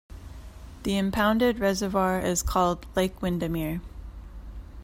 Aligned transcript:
The 0.81 0.97
impounded 0.97 1.59
reservoir 1.59 2.19
is 2.21 2.41
called 2.41 2.87
Lake 2.95 3.19
Windamere. 3.19 3.81